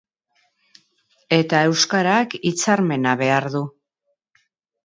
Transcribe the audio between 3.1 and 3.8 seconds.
behar du.